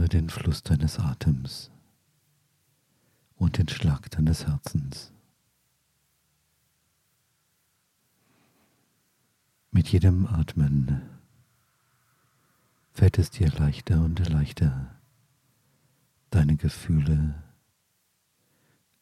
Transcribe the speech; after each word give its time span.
Spüre 0.00 0.08
den 0.08 0.30
Fluss 0.30 0.62
deines 0.62 0.98
Atems 0.98 1.70
und 3.36 3.58
den 3.58 3.68
Schlag 3.68 4.10
deines 4.10 4.46
Herzens. 4.46 5.12
Mit 9.70 9.88
jedem 9.88 10.26
Atmen 10.26 11.02
fällt 12.92 13.18
es 13.18 13.30
dir 13.30 13.50
leichter 13.50 14.02
und 14.02 14.26
leichter, 14.26 14.96
deine 16.30 16.56
Gefühle 16.56 17.34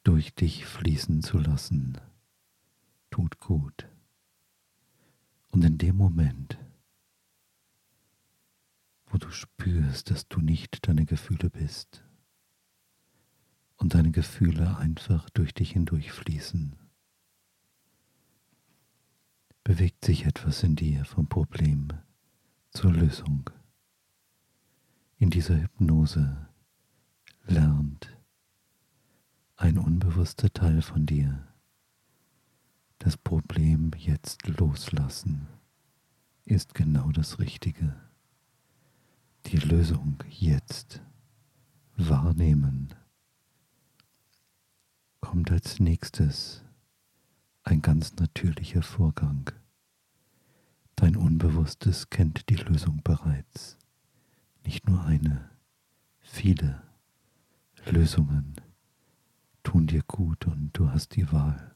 durch 0.02 0.34
dich 0.34 0.66
fließen 0.66 1.22
zu 1.22 1.38
lassen. 1.38 1.96
Tut 3.10 3.38
gut. 3.38 3.86
Und 5.52 5.64
in 5.64 5.78
dem 5.78 5.96
Moment, 5.96 6.57
wo 9.10 9.18
du 9.18 9.30
spürst, 9.30 10.10
dass 10.10 10.28
du 10.28 10.40
nicht 10.40 10.86
deine 10.88 11.04
Gefühle 11.04 11.50
bist 11.50 12.04
und 13.76 13.94
deine 13.94 14.10
Gefühle 14.10 14.76
einfach 14.78 15.30
durch 15.30 15.54
dich 15.54 15.72
hindurch 15.72 16.12
fließen, 16.12 16.76
bewegt 19.64 20.04
sich 20.04 20.26
etwas 20.26 20.62
in 20.62 20.76
dir 20.76 21.04
vom 21.04 21.28
Problem 21.28 21.88
zur 22.70 22.92
Lösung. 22.92 23.50
In 25.18 25.30
dieser 25.30 25.60
Hypnose 25.60 26.48
lernt 27.46 28.16
ein 29.56 29.78
unbewusster 29.78 30.52
Teil 30.52 30.82
von 30.82 31.06
dir 31.06 31.48
das 32.98 33.16
Problem 33.16 33.92
jetzt 33.96 34.46
loslassen 34.48 35.46
ist 36.44 36.74
genau 36.74 37.12
das 37.12 37.38
Richtige 37.38 37.94
die 39.46 39.56
Lösung 39.56 40.22
jetzt 40.28 41.02
wahrnehmen, 41.96 42.94
kommt 45.20 45.50
als 45.50 45.80
nächstes 45.80 46.64
ein 47.64 47.82
ganz 47.82 48.16
natürlicher 48.16 48.82
Vorgang. 48.82 49.50
Dein 50.96 51.16
Unbewusstes 51.16 52.10
kennt 52.10 52.48
die 52.48 52.56
Lösung 52.56 53.02
bereits. 53.02 53.78
Nicht 54.64 54.88
nur 54.88 55.04
eine, 55.04 55.50
viele 56.20 56.82
Lösungen 57.86 58.56
tun 59.62 59.86
dir 59.86 60.02
gut 60.02 60.46
und 60.46 60.70
du 60.72 60.90
hast 60.90 61.14
die 61.16 61.30
Wahl. 61.32 61.74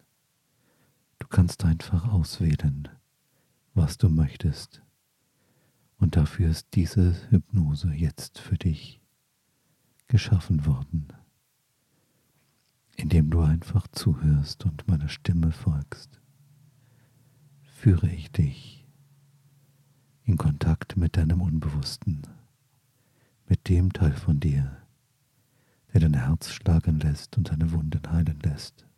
Du 1.19 1.27
kannst 1.29 1.65
einfach 1.65 2.09
auswählen, 2.09 2.89
was 3.75 3.97
du 3.99 4.09
möchtest. 4.09 4.83
Und 6.03 6.17
dafür 6.17 6.51
ist 6.51 6.67
diese 6.75 7.15
Hypnose 7.31 7.93
jetzt 7.93 8.41
für 8.41 8.59
dich 8.59 9.01
geschaffen 10.09 10.67
worden, 10.67 11.07
indem 12.97 13.31
du 13.31 13.41
einfach 13.41 13.87
zuhörst 13.87 14.65
und 14.65 14.89
meiner 14.89 15.09
Stimme 15.09 15.53
folgst. 15.53 16.21
Führe 17.63 18.11
ich 18.11 18.33
dich 18.33 18.85
in 20.25 20.39
Kontakt 20.39 20.97
mit 20.97 21.17
deinem 21.17 21.41
Unbewussten, 21.41 22.23
mit 23.47 23.69
dem 23.69 23.93
Teil 23.93 24.15
von 24.15 24.41
dir, 24.41 24.77
der 25.95 26.01
dein 26.01 26.15
Herz 26.15 26.51
schlagen 26.51 26.99
lässt 26.99 27.39
und 27.39 27.49
deine 27.51 27.71
Wunden 27.71 28.03
heilen 28.11 28.41
lässt, 28.41 28.89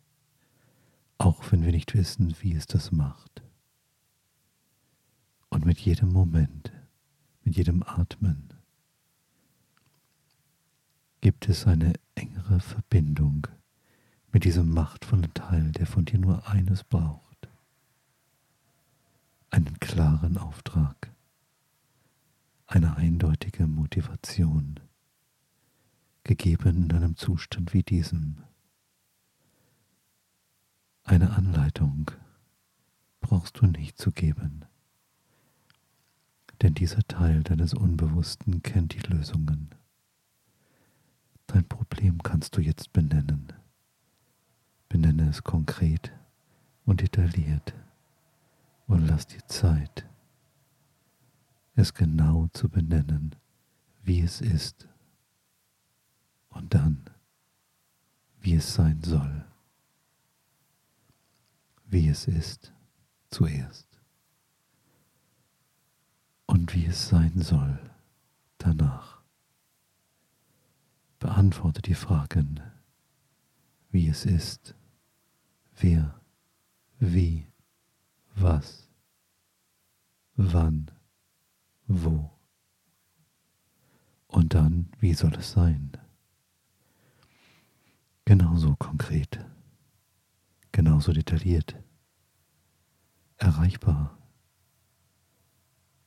auch 1.19 1.51
wenn 1.51 1.63
wir 1.63 1.71
nicht 1.71 1.93
wissen, 1.93 2.35
wie 2.41 2.53
es 2.53 2.65
das 2.65 2.91
macht. 2.91 3.43
Und 5.51 5.67
mit 5.67 5.77
jedem 5.77 6.11
Moment, 6.11 6.74
mit 7.45 7.55
jedem 7.55 7.83
Atmen 7.83 8.49
gibt 11.21 11.47
es 11.47 11.65
eine 11.65 11.93
engere 12.15 12.59
Verbindung 12.59 13.47
mit 14.31 14.43
diesem 14.43 14.69
machtvollen 14.71 15.33
Teil, 15.33 15.71
der 15.71 15.85
von 15.85 16.05
dir 16.05 16.19
nur 16.19 16.47
eines 16.47 16.83
braucht, 16.83 17.47
einen 19.49 19.79
klaren 19.79 20.37
Auftrag, 20.37 21.11
eine 22.67 22.97
eindeutige 22.97 23.67
Motivation, 23.67 24.79
gegeben 26.23 26.85
in 26.85 26.91
einem 26.91 27.15
Zustand 27.15 27.73
wie 27.73 27.83
diesem. 27.83 28.43
Eine 31.03 31.31
Anleitung 31.31 32.09
brauchst 33.21 33.61
du 33.61 33.67
nicht 33.67 33.99
zu 33.99 34.11
geben 34.11 34.65
denn 36.65 36.73
dieser 36.73 37.03
Teil 37.03 37.43
deines 37.43 37.75
Unbewussten 37.75 38.63
kennt 38.63 38.95
die 38.95 39.13
Lösungen. 39.13 39.69
Dein 41.45 41.63
Problem 41.63 42.23
kannst 42.23 42.57
du 42.57 42.61
jetzt 42.61 42.91
benennen. 42.91 43.53
Benenne 44.89 45.29
es 45.29 45.43
konkret 45.43 46.11
und 46.83 47.01
detailliert 47.01 47.75
und 48.87 49.05
lass 49.05 49.27
dir 49.27 49.45
Zeit, 49.45 50.07
es 51.75 51.93
genau 51.93 52.47
zu 52.51 52.67
benennen, 52.67 53.35
wie 54.01 54.21
es 54.21 54.41
ist 54.41 54.87
und 56.49 56.73
dann, 56.73 57.03
wie 58.39 58.55
es 58.55 58.73
sein 58.73 59.03
soll, 59.03 59.45
wie 61.85 62.07
es 62.07 62.27
ist 62.27 62.73
zuerst 63.29 63.84
und 66.55 66.73
wie 66.73 66.85
es 66.85 67.09
sein 67.09 67.41
soll 67.41 67.77
danach. 68.59 69.21
Beantworte 71.19 71.81
die 71.81 71.95
Fragen, 71.95 72.61
wie 73.91 74.07
es 74.07 74.23
ist, 74.25 74.73
wer, 75.75 76.17
wie, 76.97 77.45
was, 78.35 78.89
wann, 80.37 80.91
wo. 81.87 82.31
Und 84.27 84.53
dann, 84.53 84.89
wie 85.01 85.13
soll 85.13 85.33
es 85.35 85.51
sein? 85.51 85.91
Genauso 88.23 88.77
konkret, 88.77 89.45
genauso 90.71 91.11
detailliert, 91.11 91.75
erreichbar 93.35 94.14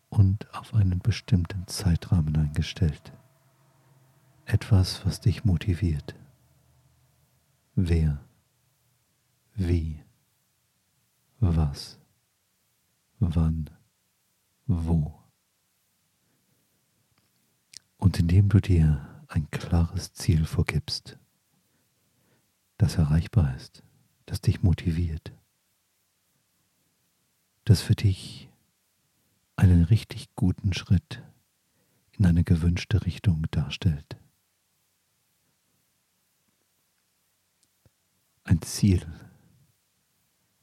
und 0.09 0.53
auf 0.55 0.75
einen 0.75 1.01
bestimmten 1.01 1.67
Zeitrahmen 1.67 2.37
eingestellt. 2.37 3.13
Etwas, 4.47 5.05
was 5.05 5.21
dich 5.21 5.45
motiviert. 5.45 6.15
Wer, 7.75 8.21
wie, 9.55 10.03
was, 11.41 11.99
wann, 13.19 13.71
wo. 14.67 15.15
Und 17.99 18.19
indem 18.19 18.49
du 18.49 18.61
dir 18.61 19.25
ein 19.29 19.51
klares 19.51 20.13
Ziel 20.13 20.47
vorgibst, 20.47 21.19
das 22.79 22.97
erreichbar 22.97 23.55
ist, 23.57 23.83
das 24.27 24.41
dich 24.41 24.63
motiviert, 24.63 25.33
das 27.65 27.83
für 27.83 27.95
dich 27.95 28.48
einen 29.59 29.83
richtig 29.83 30.35
guten 30.37 30.73
Schritt 30.73 31.21
in 32.13 32.27
eine 32.27 32.45
gewünschte 32.45 33.05
Richtung 33.05 33.45
darstellt. 33.51 34.17
Ein 38.45 38.63
Ziel, 38.63 39.05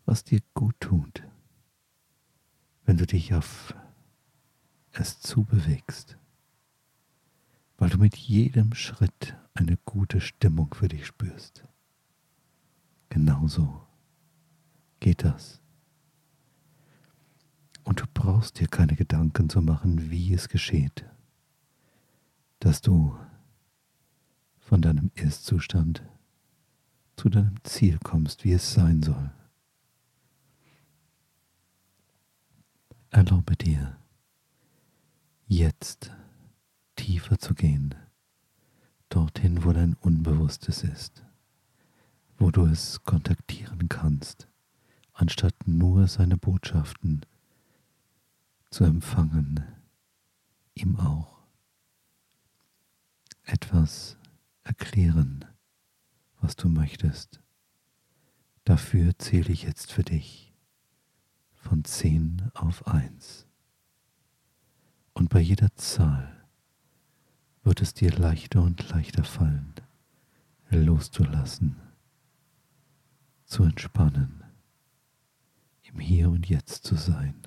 was 0.06 0.24
dir 0.24 0.40
gut 0.54 0.80
tut, 0.80 1.24
wenn 2.86 2.96
du 2.96 3.06
dich 3.06 3.34
auf 3.34 3.76
es 4.94 5.20
zubewegst, 5.20 6.18
weil 7.78 7.90
du 7.90 7.98
mit 7.98 8.16
jedem 8.16 8.74
Schritt 8.74 9.36
eine 9.54 9.76
gute 9.84 10.22
Stimmung 10.22 10.74
für 10.74 10.88
dich 10.88 11.06
spürst. 11.06 11.66
Genauso 13.10 13.86
geht 15.02 15.26
das 15.26 15.65
brauchst 18.26 18.60
dir 18.60 18.68
keine 18.68 18.96
Gedanken 18.96 19.50
zu 19.50 19.62
machen, 19.62 20.10
wie 20.10 20.34
es 20.34 20.50
geschieht, 20.50 21.06
dass 22.58 22.82
du 22.82 23.16
von 24.58 24.82
deinem 24.82 25.12
Ist-Zustand 25.14 26.02
zu 27.18 27.30
deinem 27.30 27.64
Ziel 27.64 28.00
kommst, 28.04 28.44
wie 28.44 28.54
es 28.54 28.74
sein 28.74 29.04
soll. 29.04 29.32
Erlaube 33.12 33.56
dir, 33.56 33.96
jetzt 35.46 36.12
tiefer 36.96 37.38
zu 37.38 37.54
gehen, 37.54 37.94
dorthin, 39.10 39.64
wo 39.64 39.72
dein 39.72 39.94
Unbewusstes 39.94 40.84
ist, 40.84 41.24
wo 42.40 42.50
du 42.50 42.66
es 42.66 43.04
kontaktieren 43.04 43.88
kannst, 43.88 44.48
anstatt 45.14 45.54
nur 45.68 46.08
seine 46.08 46.38
Botschaften 46.38 47.22
zu 48.76 48.84
empfangen, 48.84 49.64
ihm 50.74 50.98
auch. 50.98 51.48
etwas 53.44 54.18
erklären, 54.64 55.46
was 56.42 56.58
du 56.58 56.68
möchtest. 56.68 57.40
Dafür 58.66 59.18
zähle 59.18 59.54
ich 59.54 59.64
jetzt 59.64 59.94
für 59.94 60.04
dich 60.04 60.54
von 61.54 61.86
10 61.86 62.52
auf 62.54 62.86
1. 62.86 63.48
Und 65.14 65.30
bei 65.30 65.40
jeder 65.40 65.74
Zahl 65.76 66.46
wird 67.64 67.82
es 67.82 67.94
dir 67.94 68.12
leichter 68.12 68.62
und 68.62 68.90
leichter 68.90 69.24
fallen, 69.24 69.74
loszulassen, 70.70 71.78
zu 73.46 73.64
entspannen, 73.64 74.44
im 75.84 75.98
Hier 76.00 76.30
und 76.30 76.50
Jetzt 76.50 76.84
zu 76.84 76.96
sein, 76.96 77.42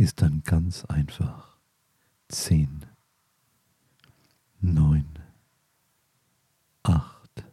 ist 0.00 0.22
dann 0.22 0.42
ganz 0.44 0.86
einfach. 0.86 1.58
10, 2.28 2.86
9, 4.60 5.18
8. 6.84 7.44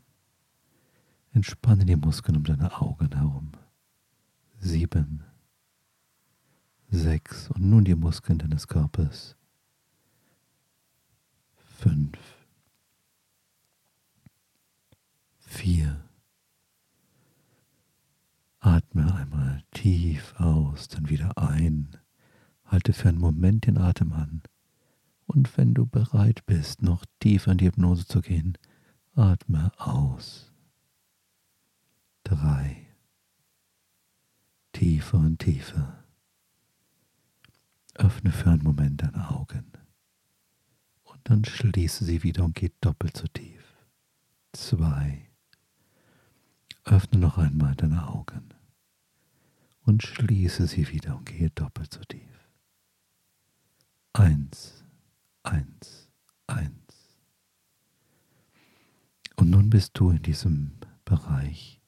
Entspanne 1.34 1.84
die 1.84 1.98
Muskeln 1.98 2.38
um 2.38 2.46
deine 2.46 2.80
Augen 2.80 3.12
herum. 3.14 3.52
7, 4.60 5.26
6 6.90 7.52
und 7.52 7.64
nun 7.64 7.84
die 7.84 7.96
Muskeln 7.96 8.40
deines 8.40 8.70
Körpers. 8.70 9.36
5, 11.80 12.18
4. 15.40 16.02
Atme 18.62 19.14
einmal 19.14 19.64
tief 19.72 20.34
aus, 20.40 20.88
dann 20.88 21.10
wieder 21.10 21.38
ein. 21.38 21.98
Halte 22.68 22.94
für 22.94 23.10
einen 23.10 23.19
Moment 23.19 23.66
den 23.66 23.78
Atem 23.78 24.14
an. 24.14 24.44
Und 25.25 25.58
wenn 25.58 25.74
du 25.74 25.86
bereit 25.86 26.46
bist, 26.46 26.81
noch 26.81 27.06
tiefer 27.19 27.52
in 27.52 27.58
die 27.58 27.66
Hypnose 27.66 28.06
zu 28.06 28.22
gehen, 28.22 28.58
atme 29.16 29.72
aus. 29.78 30.54
Drei. 32.24 32.88
Tiefer 34.74 35.18
und 35.18 35.40
tiefer. 35.40 36.04
Öffne 37.96 38.31
für 38.31 38.52
einen 38.52 38.64
Moment 38.64 39.02
deine 39.02 39.31
Augen 39.31 39.66
und 41.04 41.20
dann 41.24 41.44
schließe 41.46 42.06
sie 42.06 42.22
wieder 42.24 42.46
und 42.46 42.56
geh 42.56 42.70
doppelt 42.80 43.18
so 43.18 43.25
tief. 43.28 43.63
Zwei. 44.54 45.30
Öffne 46.84 47.20
noch 47.20 47.38
einmal 47.38 47.75
deine 47.75 48.08
Augen 48.08 48.54
und 49.81 50.04
schließe 50.04 50.68
sie 50.68 50.90
wieder 50.90 51.18
und 51.18 51.25
gehe 51.25 51.50
doppelt 51.50 51.94
so 51.94 52.02
tief. 52.02 52.47
Eins, 54.18 54.84
eins, 55.44 56.10
eins. 56.48 57.14
Und 59.36 59.52
nun 59.52 59.69
bist 59.69 59.92
du 59.94 60.10
in 60.10 60.24
diesem 60.24 60.72
Bereich, 61.06 61.80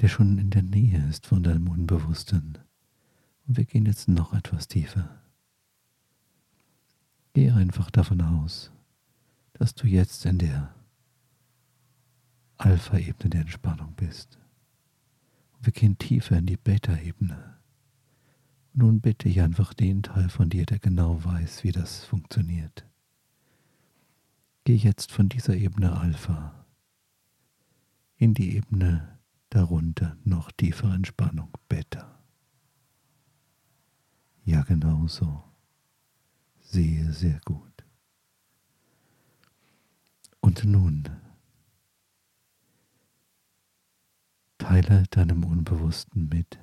der 0.00 0.06
schon 0.06 0.38
in 0.38 0.50
der 0.50 0.62
Nähe 0.62 1.04
ist 1.08 1.26
von 1.26 1.42
deinem 1.42 1.66
Unbewussten. 1.66 2.58
Und 3.48 3.56
wir 3.56 3.64
gehen 3.64 3.84
jetzt 3.84 4.06
noch 4.06 4.32
etwas 4.32 4.68
tiefer. 4.68 5.20
Geh 7.32 7.50
einfach 7.50 7.90
davon 7.90 8.20
aus, 8.20 8.70
dass 9.54 9.74
du 9.74 9.88
jetzt 9.88 10.24
in 10.24 10.38
der 10.38 10.72
Alpha-Ebene 12.58 13.30
der 13.30 13.40
Entspannung 13.40 13.92
bist. 13.96 14.38
Und 15.54 15.66
wir 15.66 15.72
gehen 15.72 15.98
tiefer 15.98 16.38
in 16.38 16.46
die 16.46 16.56
Beta-Ebene. 16.56 17.56
Nun 18.78 19.00
bitte 19.00 19.30
ich 19.30 19.40
einfach 19.40 19.72
den 19.72 20.02
Teil 20.02 20.28
von 20.28 20.50
dir, 20.50 20.66
der 20.66 20.78
genau 20.78 21.24
weiß, 21.24 21.64
wie 21.64 21.72
das 21.72 22.04
funktioniert. 22.04 22.86
Geh 24.64 24.76
jetzt 24.76 25.12
von 25.12 25.30
dieser 25.30 25.56
Ebene 25.56 25.98
Alpha 25.98 26.66
in 28.18 28.34
die 28.34 28.54
Ebene 28.54 29.18
darunter, 29.48 30.18
noch 30.24 30.52
tiefere 30.52 30.94
Entspannung, 30.94 31.48
Beta. 31.70 32.20
Ja, 34.44 34.62
genau 34.62 35.06
so. 35.06 35.42
Sehe 36.60 37.14
sehr 37.14 37.40
gut. 37.46 37.82
Und 40.40 40.64
nun 40.64 41.08
teile 44.58 45.04
deinem 45.04 45.44
Unbewussten 45.44 46.28
mit, 46.28 46.58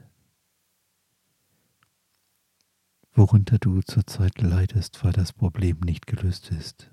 worunter 3.14 3.60
du 3.60 3.82
zurzeit 3.82 4.42
leidest, 4.42 5.04
weil 5.04 5.12
das 5.12 5.34
Problem 5.34 5.80
nicht 5.82 6.08
gelöst 6.08 6.52
ist. 6.52 6.92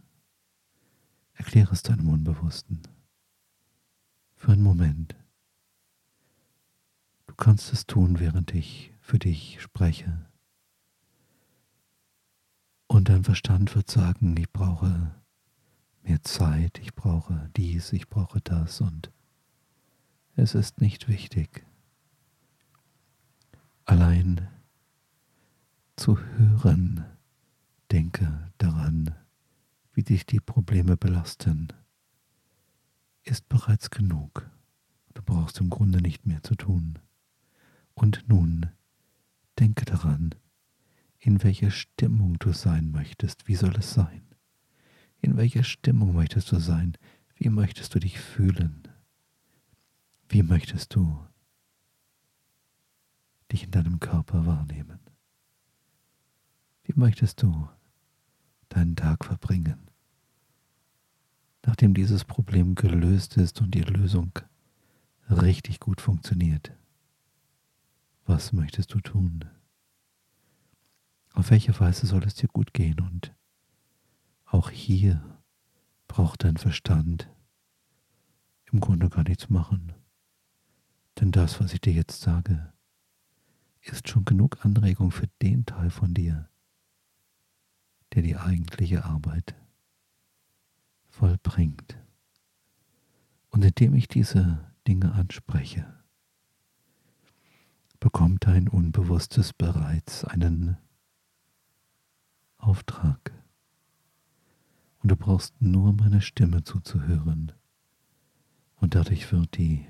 Erkläre 1.33 1.73
es 1.73 1.83
deinem 1.83 2.09
Unbewussten. 2.09 2.83
Für 4.37 4.53
einen 4.53 4.63
Moment. 4.63 5.17
Du 7.27 7.35
kannst 7.35 7.73
es 7.73 7.87
tun, 7.87 8.21
während 8.21 8.55
ich 8.55 8.93
für 9.01 9.19
dich 9.19 9.61
spreche. 9.63 10.27
Und 12.87 13.09
dein 13.09 13.25
Verstand 13.25 13.75
wird 13.75 13.91
sagen, 13.91 14.37
ich 14.37 14.51
brauche 14.53 15.15
mehr 16.03 16.23
Zeit, 16.23 16.79
ich 16.81 16.95
brauche 16.95 17.51
dies, 17.57 17.93
ich 17.93 18.09
brauche 18.09 18.41
das 18.41 18.81
und 18.81 19.11
es 20.37 20.55
ist 20.55 20.81
nicht 20.81 21.09
wichtig. 21.09 21.65
Allein 23.85 24.49
zu 26.01 26.19
hören, 26.19 27.05
denke 27.93 28.51
daran, 28.57 29.15
wie 29.93 30.03
dich 30.03 30.25
die 30.25 30.41
Probleme 30.41 30.97
belasten, 30.97 31.69
ist 33.23 33.51
bereits 33.51 33.91
genug. 33.91 34.51
Du 35.13 35.21
brauchst 35.21 35.61
im 35.61 35.69
Grunde 35.69 36.01
nicht 36.01 36.25
mehr 36.25 36.43
zu 36.43 36.55
tun. 36.55 36.99
Und 37.93 38.25
nun 38.29 38.71
denke 39.59 39.85
daran, 39.85 40.35
in 41.19 41.43
welcher 41.43 41.71
Stimmung 41.71 42.39
du 42.39 42.55
sein 42.55 42.91
möchtest. 42.93 43.47
Wie 43.47 43.57
soll 43.57 43.77
es 43.77 43.93
sein? 43.93 44.23
In 45.21 45.37
welcher 45.37 45.65
Stimmung 45.65 46.15
möchtest 46.15 46.51
du 46.51 46.59
sein? 46.59 46.97
Wie 47.35 47.51
möchtest 47.51 47.95
du 47.95 47.99
dich 47.99 48.19
fühlen? 48.19 48.89
Wie 50.31 50.43
möchtest 50.43 50.95
du 50.95 51.23
dich 53.53 53.65
in 53.65 53.71
deinem 53.71 54.01
Körper 54.01 54.47
wahrnehmen? 54.47 55.10
Möchtest 57.01 57.41
du 57.43 57.67
deinen 58.69 58.95
Tag 58.95 59.25
verbringen? 59.25 59.89
Nachdem 61.65 61.95
dieses 61.95 62.27
Problem 62.27 62.75
gelöst 62.75 63.39
ist 63.39 63.63
und 63.63 63.75
die 63.75 63.81
Lösung 63.81 64.39
richtig 65.31 65.81
gut 65.81 66.03
funktioniert, 66.03 66.77
was 68.27 68.53
möchtest 68.53 68.93
du 68.93 69.01
tun? 69.01 69.47
Auf 71.33 71.49
welche 71.49 71.81
Weise 71.81 72.07
soll 72.07 72.23
es 72.25 72.35
dir 72.35 72.49
gut 72.49 72.75
gehen? 72.75 73.01
Und 73.01 73.35
auch 74.45 74.69
hier 74.69 75.41
braucht 76.07 76.45
dein 76.45 76.59
Verstand 76.59 77.31
im 78.71 78.79
Grunde 78.79 79.09
gar 79.09 79.25
nichts 79.25 79.49
machen. 79.49 79.95
Denn 81.19 81.33
das, 81.33 81.61
was 81.61 81.73
ich 81.73 81.81
dir 81.81 81.95
jetzt 81.95 82.21
sage, 82.21 82.75
ist 83.81 84.07
schon 84.07 84.27
genug 84.27 84.67
Anregung 84.67 85.13
für 85.13 85.29
den 85.41 85.65
Teil 85.65 85.89
von 85.89 86.13
dir, 86.13 86.50
der 88.15 88.23
die 88.23 88.37
eigentliche 88.37 89.05
Arbeit 89.05 89.55
vollbringt. 91.09 91.99
Und 93.51 93.65
indem 93.65 93.95
ich 93.95 94.09
diese 94.09 94.73
Dinge 94.87 95.13
anspreche, 95.13 95.87
bekommt 97.99 98.47
dein 98.47 98.69
Unbewusstes 98.69 99.53
bereits 99.53 100.25
einen 100.25 100.77
Auftrag. 102.57 103.33
Und 105.03 105.11
du 105.11 105.17
brauchst 105.17 105.61
nur 105.61 105.93
meine 105.93 106.21
Stimme 106.21 106.65
zuzuhören. 106.65 107.53
Und 108.77 108.95
dadurch 108.95 109.31
wird 109.33 109.57
die 109.57 109.87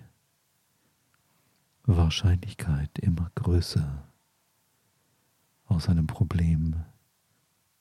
Wahrscheinlichkeit 1.84 2.98
immer 2.98 3.30
größer, 3.34 4.04
aus 5.66 5.88
einem 5.88 6.08
Problem 6.08 6.84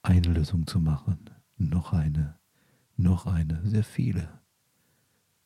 eine 0.09 0.27
Lösung 0.29 0.65
zu 0.65 0.79
machen. 0.79 1.29
Noch 1.57 1.93
eine, 1.93 2.39
noch 2.97 3.27
eine, 3.27 3.61
sehr 3.63 3.83
viele. 3.83 4.41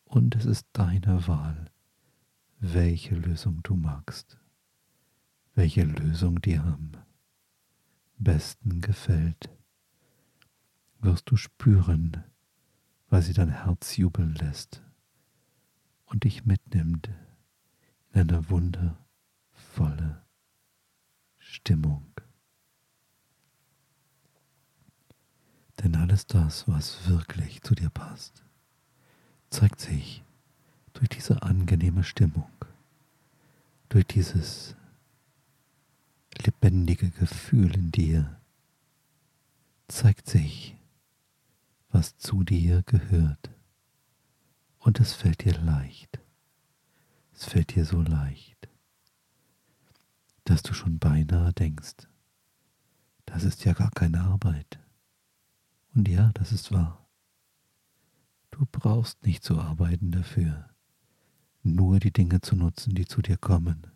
Und 0.05 0.35
es 0.35 0.45
ist 0.45 0.67
deine 0.71 1.27
Wahl, 1.27 1.69
welche 2.59 3.15
Lösung 3.15 3.61
du 3.63 3.75
magst, 3.75 4.39
welche 5.53 5.83
Lösung 5.83 6.39
dir 6.41 6.63
am 6.63 6.91
besten 8.17 8.79
gefällt, 8.79 9.49
wirst 10.99 11.29
du 11.29 11.35
spüren, 11.35 12.23
weil 13.09 13.21
sie 13.21 13.33
dein 13.33 13.49
Herz 13.49 13.97
jubeln 13.97 14.33
lässt 14.35 14.81
und 16.05 16.23
dich 16.23 16.45
mitnimmt 16.45 17.09
in 18.13 18.21
eine 18.29 18.49
wundervolle 18.49 20.23
Stimmung. 21.37 22.12
Denn 25.83 25.95
alle 25.95 26.13
alles 26.13 26.27
das, 26.27 26.67
was 26.67 27.09
wirklich 27.09 27.61
zu 27.63 27.75
dir 27.75 27.89
passt, 27.89 28.43
zeigt 29.49 29.81
sich 29.81 30.23
durch 30.93 31.09
diese 31.09 31.41
angenehme 31.41 32.03
Stimmung, 32.03 32.51
durch 33.89 34.05
dieses 34.05 34.75
lebendige 36.37 37.09
Gefühl 37.09 37.75
in 37.75 37.91
dir, 37.91 38.39
zeigt 39.87 40.29
sich, 40.29 40.77
was 41.89 42.17
zu 42.17 42.43
dir 42.43 42.83
gehört. 42.83 43.49
Und 44.79 44.99
es 44.99 45.13
fällt 45.13 45.43
dir 45.43 45.57
leicht. 45.59 46.19
Es 47.33 47.45
fällt 47.45 47.75
dir 47.75 47.85
so 47.85 48.01
leicht, 48.01 48.69
dass 50.45 50.61
du 50.61 50.73
schon 50.73 50.99
beinahe 50.99 51.51
denkst, 51.51 52.07
das 53.25 53.43
ist 53.43 53.65
ja 53.65 53.73
gar 53.73 53.91
keine 53.91 54.21
Arbeit. 54.21 54.82
Und 55.95 56.07
ja, 56.07 56.31
das 56.33 56.51
ist 56.51 56.71
wahr. 56.71 57.07
Du 58.51 58.65
brauchst 58.71 59.25
nicht 59.25 59.43
zu 59.43 59.59
arbeiten 59.59 60.11
dafür, 60.11 60.69
nur 61.63 61.99
die 61.99 62.11
Dinge 62.11 62.41
zu 62.41 62.55
nutzen, 62.55 62.93
die 62.95 63.05
zu 63.05 63.21
dir 63.21 63.37
kommen 63.37 63.87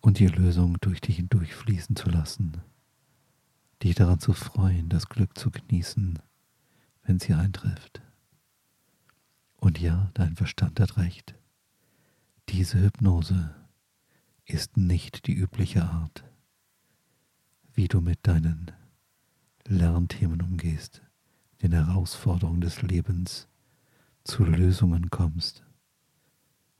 und 0.00 0.18
die 0.18 0.28
Lösung 0.28 0.78
durch 0.80 1.00
dich 1.00 1.16
hindurchfließen 1.16 1.96
zu 1.96 2.08
lassen, 2.08 2.62
dich 3.82 3.94
daran 3.94 4.20
zu 4.20 4.32
freuen, 4.32 4.88
das 4.88 5.08
Glück 5.08 5.36
zu 5.36 5.50
genießen, 5.50 6.18
wenn 7.02 7.18
sie 7.18 7.34
eintrifft. 7.34 8.00
Und 9.56 9.80
ja, 9.80 10.10
dein 10.14 10.36
Verstand 10.36 10.78
hat 10.80 10.96
recht. 10.96 11.34
Diese 12.48 12.80
Hypnose 12.80 13.54
ist 14.44 14.76
nicht 14.76 15.26
die 15.26 15.34
übliche 15.34 15.84
Art, 15.84 16.24
wie 17.74 17.88
du 17.88 18.00
mit 18.00 18.20
deinen 18.22 18.70
Lernthemen 19.68 20.42
umgehst, 20.42 21.02
den 21.62 21.72
Herausforderungen 21.72 22.60
des 22.60 22.82
Lebens 22.82 23.48
zu 24.24 24.44
Lösungen 24.44 25.10
kommst. 25.10 25.64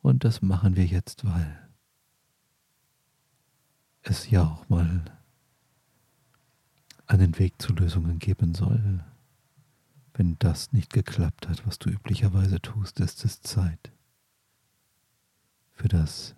Und 0.02 0.24
das 0.24 0.42
machen 0.42 0.76
wir 0.76 0.86
jetzt, 0.86 1.24
weil 1.24 1.68
es 4.02 4.30
ja 4.30 4.44
auch 4.44 4.68
mal 4.68 5.04
einen 7.06 7.38
Weg 7.38 7.60
zu 7.60 7.72
Lösungen 7.72 8.18
geben 8.18 8.54
soll. 8.54 9.04
Wenn 10.14 10.38
das 10.38 10.72
nicht 10.72 10.92
geklappt 10.92 11.48
hat, 11.48 11.66
was 11.66 11.78
du 11.78 11.90
üblicherweise 11.90 12.60
tust, 12.60 13.00
ist 13.00 13.24
es 13.24 13.40
Zeit 13.42 13.92
für 15.72 15.88
das 15.88 16.34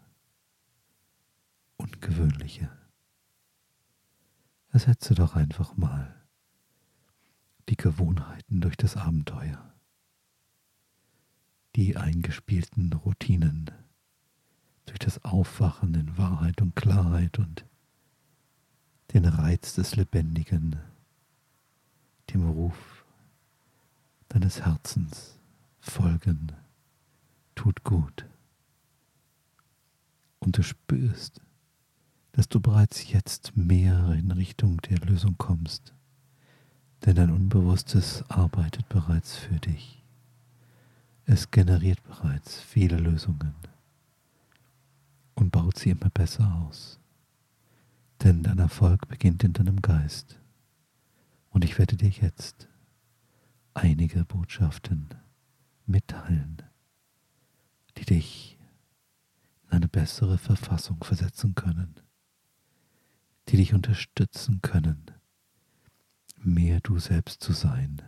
Ungewöhnliche. 1.76 2.70
Ersetze 4.70 5.14
doch 5.14 5.36
einfach 5.36 5.76
mal 5.76 6.17
die 7.68 7.76
Gewohnheiten 7.76 8.60
durch 8.60 8.76
das 8.76 8.96
Abenteuer, 8.96 9.72
die 11.76 11.96
eingespielten 11.96 12.92
Routinen 12.92 13.70
durch 14.86 14.98
das 14.98 15.22
Aufwachen 15.24 15.94
in 15.94 16.16
Wahrheit 16.16 16.62
und 16.62 16.74
Klarheit 16.74 17.38
und 17.38 17.66
den 19.12 19.26
Reiz 19.26 19.74
des 19.74 19.96
Lebendigen, 19.96 20.76
dem 22.32 22.48
Ruf 22.48 23.04
deines 24.28 24.62
Herzens 24.64 25.38
folgen, 25.80 26.52
tut 27.54 27.84
gut. 27.84 28.26
Und 30.38 30.56
du 30.56 30.62
spürst, 30.62 31.40
dass 32.32 32.48
du 32.48 32.60
bereits 32.60 33.10
jetzt 33.10 33.56
mehr 33.56 34.12
in 34.12 34.30
Richtung 34.30 34.80
der 34.82 34.98
Lösung 35.00 35.36
kommst, 35.38 35.94
denn 37.04 37.16
dein 37.16 37.30
Unbewusstes 37.30 38.24
arbeitet 38.28 38.88
bereits 38.88 39.36
für 39.36 39.58
dich. 39.60 40.02
Es 41.26 41.50
generiert 41.50 42.02
bereits 42.04 42.60
viele 42.60 42.96
Lösungen 42.96 43.54
und 45.34 45.50
baut 45.50 45.78
sie 45.78 45.90
immer 45.90 46.10
besser 46.10 46.66
aus. 46.66 46.98
Denn 48.22 48.42
dein 48.42 48.58
Erfolg 48.58 49.06
beginnt 49.08 49.44
in 49.44 49.52
deinem 49.52 49.80
Geist. 49.80 50.40
Und 51.50 51.64
ich 51.64 51.78
werde 51.78 51.96
dir 51.96 52.08
jetzt 52.08 52.68
einige 53.74 54.24
Botschaften 54.24 55.08
mitteilen, 55.86 56.62
die 57.96 58.04
dich 58.04 58.58
in 59.66 59.76
eine 59.76 59.88
bessere 59.88 60.38
Verfassung 60.38 61.04
versetzen 61.04 61.54
können, 61.54 61.94
die 63.48 63.56
dich 63.58 63.74
unterstützen 63.74 64.60
können, 64.62 65.12
mehr 66.42 66.80
du 66.80 66.98
selbst 66.98 67.42
zu 67.42 67.52
sein. 67.52 68.02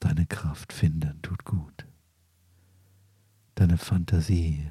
Deine 0.00 0.26
Kraft 0.26 0.72
finden 0.72 1.20
tut 1.22 1.44
gut. 1.44 1.86
Deine 3.54 3.78
Fantasie 3.78 4.70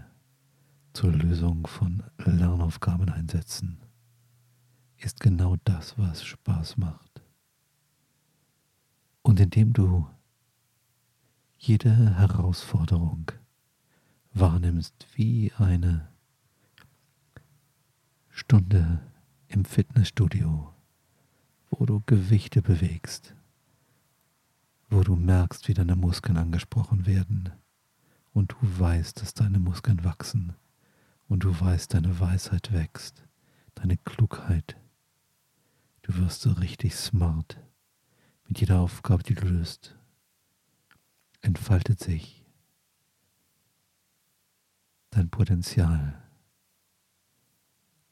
zur 0.94 1.12
Lösung 1.12 1.68
von 1.68 2.04
Lernaufgaben 2.18 3.10
einsetzen, 3.10 3.80
ist 4.98 5.20
genau 5.20 5.56
das, 5.64 5.98
was 5.98 6.24
Spaß 6.24 6.78
macht. 6.78 7.22
Und 9.22 9.40
indem 9.40 9.74
du 9.74 10.08
jede 11.58 12.18
Herausforderung 12.18 13.32
wahrnimmst 14.34 15.08
wie 15.16 15.52
eine 15.58 16.10
Stunde 18.30 19.02
im 19.48 19.66
Fitnessstudio, 19.66 20.74
wo 21.72 21.86
du 21.86 22.04
Gewichte 22.06 22.62
bewegst, 22.62 23.36
wo 24.90 25.02
du 25.04 25.16
merkst, 25.16 25.68
wie 25.68 25.74
deine 25.74 25.96
Muskeln 25.96 26.38
angesprochen 26.38 27.06
werden 27.06 27.50
und 28.34 28.52
du 28.52 28.58
weißt, 28.62 29.22
dass 29.22 29.34
deine 29.34 29.58
Muskeln 29.58 30.04
wachsen 30.04 30.54
und 31.28 31.44
du 31.44 31.60
weißt, 31.60 31.94
deine 31.94 32.20
Weisheit 32.20 32.72
wächst, 32.74 33.24
deine 33.74 33.98
Klugheit. 33.98 34.78
Du 36.04 36.16
wirst 36.18 36.42
so 36.42 36.52
richtig 36.52 36.96
smart. 36.96 37.58
Mit 38.48 38.60
jeder 38.60 38.82
Aufgabe, 38.82 39.24
die 39.24 39.36
du 39.36 39.48
löst, 39.48 39.98
entfaltet 41.42 42.00
sich 42.00 42.44
dein 45.12 45.30
Potenzial, 45.30 46.22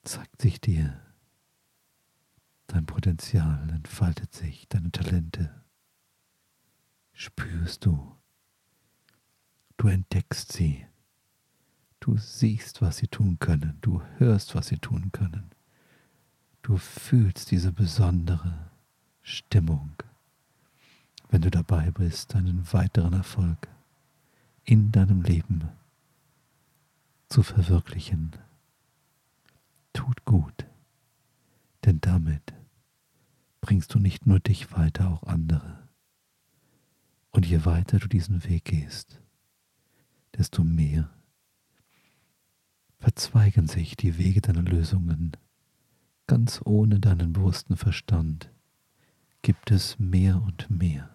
zeigt 0.03 0.41
sich 0.41 0.61
dir. 0.61 1.08
Dein 2.69 2.85
Potenzial 2.85 3.67
entfaltet 3.71 4.31
sich, 4.35 4.67
deine 4.67 4.91
Talente 4.91 5.49
spürst 7.13 7.83
du. 7.83 8.15
Du 9.77 9.87
entdeckst 9.87 10.51
sie. 10.51 10.85
Du 11.99 12.17
siehst, 12.17 12.83
was 12.83 12.97
sie 12.97 13.07
tun 13.07 13.39
können. 13.39 13.79
Du 13.81 14.03
hörst, 14.17 14.53
was 14.53 14.67
sie 14.67 14.77
tun 14.77 15.11
können. 15.11 15.49
Du 16.61 16.77
fühlst 16.77 17.49
diese 17.49 17.71
besondere 17.71 18.69
Stimmung, 19.23 19.91
wenn 21.29 21.41
du 21.41 21.49
dabei 21.49 21.89
bist, 21.89 22.35
einen 22.35 22.71
weiteren 22.71 23.13
Erfolg 23.13 23.67
in 24.63 24.91
deinem 24.91 25.23
Leben 25.23 25.69
zu 27.29 27.41
verwirklichen. 27.41 28.33
Tut 29.91 30.23
gut, 30.23 30.67
denn 31.83 31.99
damit 31.99 32.58
bringst 33.61 33.93
du 33.93 33.99
nicht 33.99 34.25
nur 34.25 34.39
dich 34.39 34.71
weiter, 34.71 35.09
auch 35.09 35.23
andere. 35.23 35.87
Und 37.31 37.45
je 37.45 37.65
weiter 37.65 37.99
du 37.99 38.07
diesen 38.07 38.43
Weg 38.45 38.65
gehst, 38.65 39.21
desto 40.37 40.63
mehr 40.63 41.09
verzweigen 42.97 43.67
sich 43.67 43.95
die 43.95 44.17
Wege 44.17 44.41
deiner 44.41 44.61
Lösungen. 44.61 45.37
Ganz 46.27 46.61
ohne 46.65 46.99
deinen 46.99 47.33
bewussten 47.33 47.77
Verstand 47.77 48.51
gibt 49.41 49.71
es 49.71 49.97
mehr 49.99 50.41
und 50.41 50.69
mehr 50.69 51.09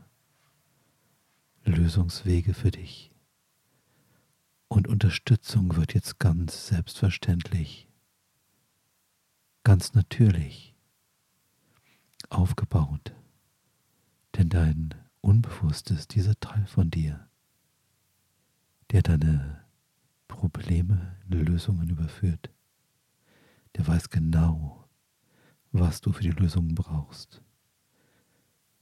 Lösungswege 1.64 2.54
für 2.54 2.70
dich. 2.70 3.10
Und 4.68 4.88
Unterstützung 4.88 5.76
wird 5.76 5.94
jetzt 5.94 6.18
ganz 6.18 6.66
selbstverständlich, 6.66 7.88
ganz 9.62 9.94
natürlich 9.94 10.74
aufgebaut. 12.35 13.14
Denn 14.37 14.49
dein 14.49 14.95
Unbewusstes, 15.21 16.09
dieser 16.09 16.38
Teil 16.41 16.67
von 16.67 16.91
dir, 16.91 17.29
der 18.91 19.03
deine 19.03 19.64
Probleme 20.29 21.17
in 21.29 21.45
Lösungen 21.45 21.88
überführt. 21.88 22.50
Der 23.76 23.87
weiß 23.87 24.11
genau, 24.11 24.88
was 25.73 26.00
du 26.00 26.12
für 26.12 26.23
die 26.23 26.31
Lösungen 26.31 26.75
brauchst. 26.75 27.43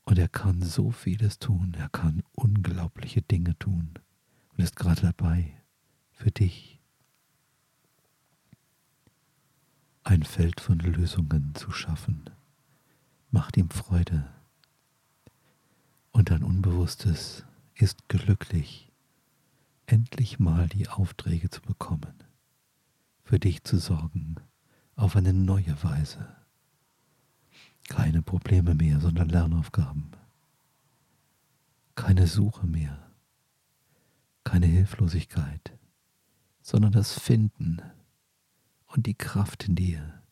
Und 0.04 0.18
er 0.18 0.28
kann 0.28 0.62
so 0.62 0.90
vieles 0.90 1.38
tun, 1.38 1.74
er 1.78 1.88
kann 1.88 2.22
unglaubliche 2.32 3.22
Dinge 3.22 3.56
tun 3.58 3.94
und 4.48 4.64
ist 4.64 4.76
gerade 4.76 5.02
dabei, 5.02 5.56
für 6.10 6.30
dich 6.30 6.80
ein 10.02 10.24
Feld 10.24 10.60
von 10.60 10.78
Lösungen 10.80 11.54
zu 11.54 11.70
schaffen. 11.70 12.28
Macht 13.34 13.56
ihm 13.56 13.70
Freude, 13.70 14.28
Und 16.12 16.28
dein 16.28 16.42
Unbewusstes 16.42 17.46
ist 17.74 18.06
glücklich, 18.10 18.92
endlich 19.86 20.38
mal 20.38 20.68
die 20.68 20.86
Aufträge 20.90 21.48
zu 21.48 21.62
bekommen, 21.62 22.12
für 23.24 23.38
dich 23.38 23.64
zu 23.64 23.78
sorgen, 23.78 24.34
auf 24.96 25.16
eine 25.16 25.32
neue 25.32 25.82
Weise. 25.82 26.36
Keine 27.88 28.20
Probleme 28.20 28.74
mehr, 28.74 29.00
sondern 29.00 29.30
Lernaufgaben. 29.30 30.10
Keine 31.94 32.26
Suche 32.26 32.66
mehr, 32.66 33.10
keine 34.44 34.66
Hilflosigkeit, 34.66 35.72
sondern 36.60 36.92
das 36.92 37.18
Finden 37.18 37.80
und 38.88 39.06
die 39.06 39.14
Kraft 39.14 39.68
in 39.68 39.74
dir, 39.74 40.22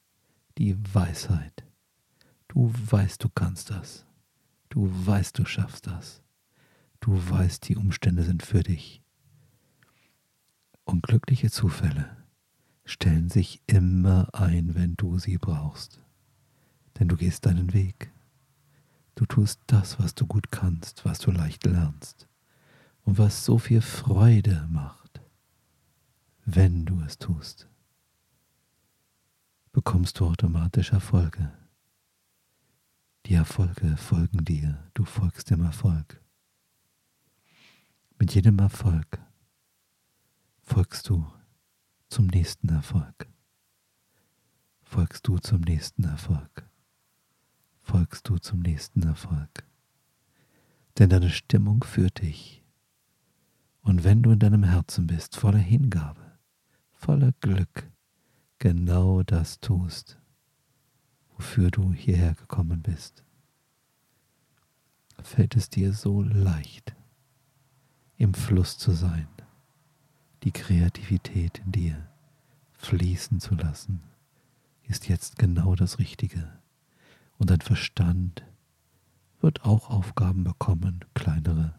die 0.58 0.76
Weisheit. 0.94 1.64
Du 2.50 2.72
weißt, 2.74 3.22
du 3.22 3.28
kannst 3.28 3.70
das. 3.70 4.04
Du 4.70 4.90
weißt, 5.06 5.38
du 5.38 5.44
schaffst 5.44 5.86
das. 5.86 6.20
Du 6.98 7.12
weißt, 7.30 7.68
die 7.68 7.76
Umstände 7.76 8.24
sind 8.24 8.42
für 8.42 8.64
dich. 8.64 9.02
Und 10.82 11.04
glückliche 11.04 11.48
Zufälle 11.48 12.16
stellen 12.84 13.28
sich 13.28 13.62
immer 13.68 14.34
ein, 14.34 14.74
wenn 14.74 14.96
du 14.96 15.20
sie 15.20 15.38
brauchst. 15.38 16.02
Denn 16.98 17.06
du 17.06 17.16
gehst 17.16 17.46
deinen 17.46 17.72
Weg. 17.72 18.10
Du 19.14 19.26
tust 19.26 19.60
das, 19.68 20.00
was 20.00 20.16
du 20.16 20.26
gut 20.26 20.50
kannst, 20.50 21.04
was 21.04 21.20
du 21.20 21.30
leicht 21.30 21.64
lernst 21.64 22.26
und 23.04 23.16
was 23.16 23.44
so 23.44 23.58
viel 23.58 23.80
Freude 23.80 24.66
macht, 24.68 25.20
wenn 26.44 26.84
du 26.84 27.00
es 27.02 27.16
tust. 27.16 27.68
Bekommst 29.70 30.18
du 30.18 30.26
automatisch 30.26 30.90
Erfolge. 30.90 31.52
Die 33.26 33.34
Erfolge 33.34 33.96
folgen 33.96 34.44
dir, 34.44 34.90
du 34.94 35.04
folgst 35.04 35.50
dem 35.50 35.62
Erfolg. 35.62 36.20
Mit 38.18 38.34
jedem 38.34 38.58
Erfolg 38.58 39.20
folgst 40.62 41.08
du 41.08 41.26
zum 42.08 42.26
nächsten 42.26 42.68
Erfolg. 42.68 43.28
Folgst 44.82 45.28
du 45.28 45.38
zum 45.38 45.60
nächsten 45.60 46.04
Erfolg. 46.04 46.68
Folgst 47.80 48.28
du 48.28 48.38
zum 48.38 48.60
nächsten 48.60 49.02
Erfolg. 49.02 49.64
Denn 50.98 51.10
deine 51.10 51.30
Stimmung 51.30 51.84
führt 51.84 52.22
dich. 52.22 52.64
Und 53.82 54.04
wenn 54.04 54.22
du 54.22 54.32
in 54.32 54.38
deinem 54.38 54.64
Herzen 54.64 55.06
bist, 55.06 55.36
voller 55.36 55.58
Hingabe, 55.58 56.38
voller 56.92 57.32
Glück, 57.40 57.90
genau 58.58 59.22
das 59.22 59.60
tust, 59.60 60.19
wofür 61.40 61.70
du 61.70 61.94
hierher 61.94 62.34
gekommen 62.34 62.82
bist, 62.82 63.24
fällt 65.22 65.56
es 65.56 65.70
dir 65.70 65.94
so 65.94 66.20
leicht, 66.20 66.94
im 68.18 68.34
Fluss 68.34 68.76
zu 68.76 68.92
sein, 68.92 69.26
die 70.42 70.52
Kreativität 70.52 71.62
in 71.64 71.72
dir 71.72 72.08
fließen 72.72 73.40
zu 73.40 73.54
lassen, 73.54 74.02
ist 74.82 75.08
jetzt 75.08 75.38
genau 75.38 75.74
das 75.74 75.98
Richtige. 75.98 76.60
Und 77.38 77.48
dein 77.48 77.62
Verstand 77.62 78.44
wird 79.40 79.64
auch 79.64 79.88
Aufgaben 79.88 80.44
bekommen, 80.44 81.06
kleinere, 81.14 81.74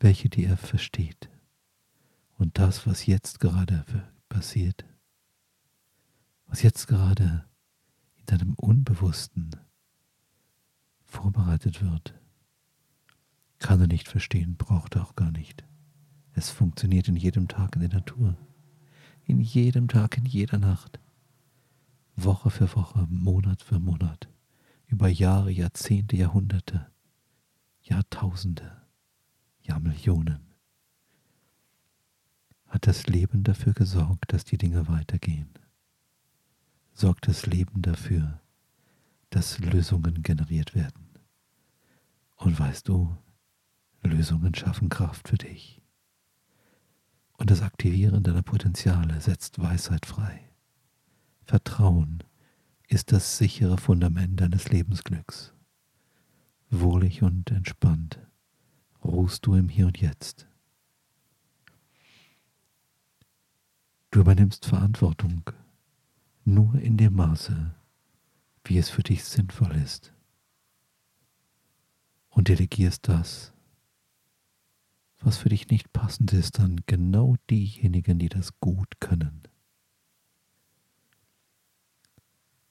welche 0.00 0.28
die 0.28 0.44
er 0.44 0.56
versteht. 0.56 1.30
Und 2.36 2.58
das, 2.58 2.84
was 2.84 3.06
jetzt 3.06 3.38
gerade 3.38 3.84
passiert, 4.28 4.84
was 6.48 6.62
jetzt 6.62 6.88
gerade 6.88 7.44
in 7.44 7.47
deinem 8.30 8.54
Unbewussten 8.54 9.50
vorbereitet 11.04 11.82
wird, 11.82 12.14
kann 13.58 13.80
er 13.80 13.86
nicht 13.86 14.08
verstehen, 14.08 14.56
braucht 14.56 14.96
er 14.96 15.02
auch 15.02 15.16
gar 15.16 15.30
nicht. 15.30 15.64
Es 16.32 16.50
funktioniert 16.50 17.08
in 17.08 17.16
jedem 17.16 17.48
Tag 17.48 17.74
in 17.74 17.80
der 17.80 17.90
Natur, 17.90 18.36
in 19.24 19.40
jedem 19.40 19.88
Tag, 19.88 20.16
in 20.18 20.26
jeder 20.26 20.58
Nacht, 20.58 21.00
Woche 22.16 22.50
für 22.50 22.74
Woche, 22.76 23.06
Monat 23.08 23.62
für 23.62 23.80
Monat, 23.80 24.28
über 24.86 25.08
Jahre, 25.08 25.50
Jahrzehnte, 25.50 26.16
Jahrhunderte, 26.16 26.86
Jahrtausende, 27.82 28.82
Jahrmillionen. 29.62 30.54
Hat 32.66 32.86
das 32.86 33.06
Leben 33.06 33.44
dafür 33.44 33.72
gesorgt, 33.72 34.32
dass 34.32 34.44
die 34.44 34.58
Dinge 34.58 34.88
weitergehen? 34.88 35.48
Sorgt 37.00 37.28
das 37.28 37.46
Leben 37.46 37.80
dafür, 37.80 38.40
dass 39.30 39.60
Lösungen 39.60 40.20
generiert 40.24 40.74
werden? 40.74 41.08
Und 42.34 42.58
weißt 42.58 42.88
du, 42.88 43.16
Lösungen 44.02 44.52
schaffen 44.56 44.88
Kraft 44.88 45.28
für 45.28 45.38
dich. 45.38 45.80
Und 47.34 47.52
das 47.52 47.62
Aktivieren 47.62 48.24
deiner 48.24 48.42
Potenziale 48.42 49.20
setzt 49.20 49.60
Weisheit 49.60 50.06
frei. 50.06 50.50
Vertrauen 51.44 52.24
ist 52.88 53.12
das 53.12 53.38
sichere 53.38 53.78
Fundament 53.78 54.40
deines 54.40 54.68
Lebensglücks. 54.68 55.54
Wohlig 56.68 57.22
und 57.22 57.52
entspannt 57.52 58.18
ruhst 59.04 59.46
du 59.46 59.54
im 59.54 59.68
Hier 59.68 59.86
und 59.86 60.00
Jetzt. 60.00 60.48
Du 64.10 64.18
übernimmst 64.18 64.66
Verantwortung 64.66 65.48
nur 66.54 66.74
in 66.76 66.96
dem 66.96 67.14
Maße, 67.14 67.74
wie 68.64 68.78
es 68.78 68.90
für 68.90 69.02
dich 69.02 69.24
sinnvoll 69.24 69.76
ist. 69.76 70.12
Und 72.30 72.48
delegierst 72.48 73.08
das, 73.08 73.52
was 75.20 75.38
für 75.38 75.48
dich 75.48 75.68
nicht 75.68 75.92
passend 75.92 76.32
ist, 76.32 76.60
an 76.60 76.80
genau 76.86 77.36
diejenigen, 77.50 78.18
die 78.18 78.28
das 78.28 78.58
gut 78.60 79.00
können. 79.00 79.42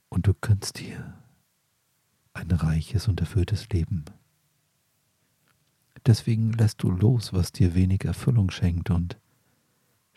Und 0.10 0.28
du 0.28 0.34
kannst 0.34 0.80
dir 0.80 1.22
ein 2.34 2.50
reiches 2.52 3.08
und 3.08 3.20
erfülltes 3.20 3.70
Leben. 3.70 4.06
Deswegen 6.06 6.54
lässt 6.54 6.84
du 6.84 6.90
los, 6.90 7.34
was 7.34 7.52
dir 7.52 7.76
wenig 7.76 8.06
Erfüllung 8.06 8.50
schenkt 8.50 8.90
und 8.90 9.18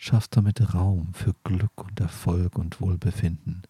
schaffst 0.01 0.35
damit 0.35 0.73
Raum 0.73 1.13
für 1.13 1.35
Glück 1.45 1.85
und 1.85 2.01
Erfolg 2.01 2.57
und 2.57 2.81
Wohlbefinden. 2.81 3.63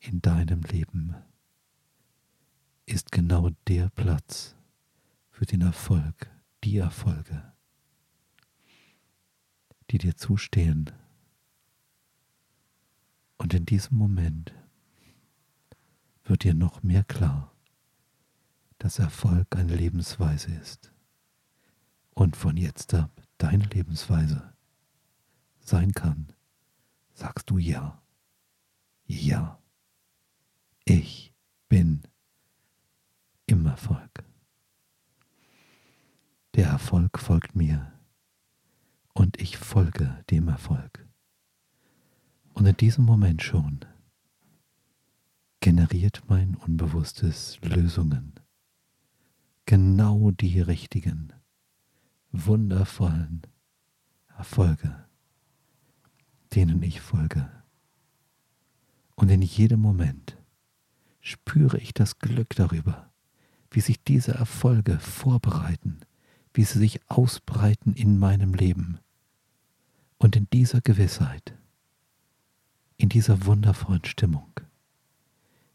In 0.00 0.20
deinem 0.20 0.62
Leben 0.62 1.14
ist 2.84 3.12
genau 3.12 3.50
der 3.68 3.90
Platz 3.90 4.56
für 5.30 5.46
den 5.46 5.60
Erfolg, 5.60 6.28
die 6.64 6.78
Erfolge, 6.78 7.52
die 9.92 9.98
dir 9.98 10.16
zustehen. 10.16 10.90
Und 13.38 13.54
in 13.54 13.64
diesem 13.64 13.96
Moment 13.96 14.52
wird 16.24 16.42
dir 16.42 16.54
noch 16.54 16.82
mehr 16.82 17.04
klar, 17.04 17.54
dass 18.78 18.98
Erfolg 18.98 19.54
eine 19.54 19.76
Lebensweise 19.76 20.52
ist 20.56 20.92
und 22.14 22.34
von 22.34 22.56
jetzt 22.56 22.94
ab 22.94 23.22
deine 23.38 23.64
Lebensweise 23.66 24.51
sein 25.64 25.92
kann, 25.92 26.32
sagst 27.14 27.50
du 27.50 27.58
ja, 27.58 28.02
ja, 29.06 29.60
ich 30.84 31.32
bin 31.68 32.02
im 33.46 33.66
Erfolg. 33.66 34.24
Der 36.54 36.66
Erfolg 36.66 37.18
folgt 37.18 37.54
mir. 37.56 37.92
Und 39.14 39.40
ich 39.40 39.58
folge 39.58 40.24
dem 40.30 40.48
Erfolg. 40.48 41.06
Und 42.54 42.66
in 42.66 42.76
diesem 42.76 43.04
Moment 43.04 43.42
schon 43.42 43.80
generiert 45.60 46.22
mein 46.28 46.54
Unbewusstes 46.56 47.58
Lösungen, 47.62 48.34
genau 49.66 50.30
die 50.30 50.60
richtigen, 50.60 51.32
wundervollen 52.32 53.42
Erfolge, 54.36 55.06
denen 56.54 56.82
ich 56.82 57.00
folge. 57.00 57.50
Und 59.14 59.30
in 59.30 59.42
jedem 59.42 59.80
Moment 59.80 60.36
spüre 61.20 61.78
ich 61.78 61.94
das 61.94 62.18
Glück 62.18 62.54
darüber, 62.56 63.10
wie 63.70 63.80
sich 63.80 64.02
diese 64.02 64.32
Erfolge 64.32 64.98
vorbereiten 64.98 66.00
wie 66.54 66.64
sie 66.64 66.78
sich 66.78 67.00
ausbreiten 67.08 67.94
in 67.94 68.18
meinem 68.18 68.54
Leben. 68.54 68.98
Und 70.18 70.36
in 70.36 70.46
dieser 70.52 70.80
Gewissheit, 70.80 71.56
in 72.96 73.08
dieser 73.08 73.46
wundervollen 73.46 74.04
Stimmung, 74.04 74.52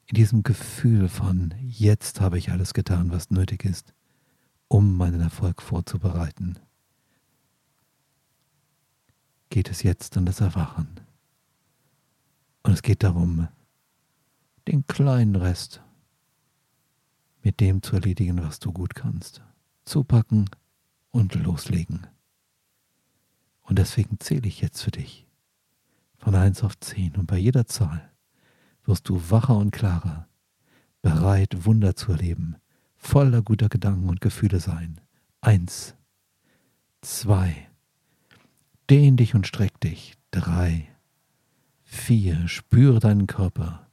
in 0.05 0.15
diesem 0.15 0.43
Gefühl 0.43 1.09
von, 1.09 1.53
jetzt 1.61 2.21
habe 2.21 2.37
ich 2.37 2.51
alles 2.51 2.73
getan, 2.73 3.11
was 3.11 3.29
nötig 3.29 3.65
ist, 3.65 3.93
um 4.69 4.95
meinen 4.95 5.19
Erfolg 5.19 5.61
vorzubereiten, 5.61 6.57
geht 9.57 9.71
es 9.71 9.81
jetzt 9.81 10.15
an 10.17 10.27
das 10.27 10.39
Erwachen. 10.39 10.87
Und 12.61 12.73
es 12.73 12.83
geht 12.83 13.01
darum, 13.01 13.47
den 14.67 14.85
kleinen 14.85 15.35
Rest 15.35 15.81
mit 17.41 17.59
dem 17.59 17.81
zu 17.81 17.95
erledigen, 17.95 18.43
was 18.43 18.59
du 18.59 18.71
gut 18.71 18.93
kannst. 18.93 19.41
Zupacken 19.83 20.47
und 21.09 21.33
loslegen. 21.33 22.05
Und 23.63 23.79
deswegen 23.79 24.19
zähle 24.19 24.47
ich 24.47 24.61
jetzt 24.61 24.83
für 24.83 24.91
dich 24.91 25.25
von 26.19 26.35
1 26.35 26.61
auf 26.61 26.79
10 26.79 27.15
und 27.15 27.25
bei 27.25 27.39
jeder 27.39 27.65
Zahl 27.65 28.11
wirst 28.83 29.09
du 29.09 29.31
wacher 29.31 29.57
und 29.57 29.71
klarer, 29.71 30.27
bereit, 31.01 31.65
Wunder 31.65 31.95
zu 31.95 32.11
erleben, 32.11 32.57
voller 32.95 33.41
guter 33.41 33.69
Gedanken 33.69 34.07
und 34.07 34.21
Gefühle 34.21 34.59
sein. 34.59 35.01
Eins, 35.41 35.95
zwei, 37.01 37.66
dehn 38.89 39.17
dich 39.17 39.35
und 39.35 39.47
streck 39.47 39.79
dich. 39.81 40.15
Drei, 40.31 40.87
vier, 41.83 42.47
spüre 42.47 42.99
deinen 42.99 43.27
Körper. 43.27 43.87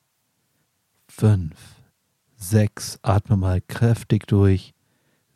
Fünf, 1.08 1.56
sechs, 2.36 2.98
atme 3.02 3.36
mal 3.36 3.60
kräftig 3.60 4.26
durch. 4.26 4.74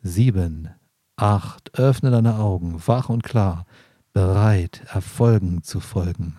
Sieben, 0.01 0.69
acht, 1.15 1.77
öffne 1.77 2.11
deine 2.11 2.35
Augen, 2.35 2.81
wach 2.87 3.09
und 3.09 3.23
klar, 3.23 3.65
bereit, 4.13 4.83
Erfolgen 4.87 5.63
zu 5.63 5.79
folgen. 5.79 6.37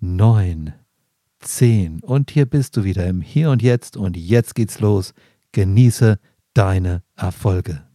Neun, 0.00 0.74
zehn, 1.40 2.00
und 2.00 2.30
hier 2.30 2.46
bist 2.46 2.76
du 2.76 2.84
wieder 2.84 3.06
im 3.06 3.20
Hier 3.20 3.50
und 3.50 3.62
Jetzt 3.62 3.96
und 3.96 4.16
jetzt 4.16 4.54
geht's 4.54 4.80
los. 4.80 5.14
Genieße 5.52 6.18
deine 6.54 7.02
Erfolge. 7.16 7.87